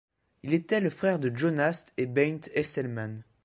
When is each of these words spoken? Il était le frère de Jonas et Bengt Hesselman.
Il 0.41 0.55
était 0.55 0.79
le 0.79 0.89
frère 0.89 1.19
de 1.19 1.29
Jonas 1.29 1.85
et 1.97 2.07
Bengt 2.07 2.49
Hesselman. 2.55 3.19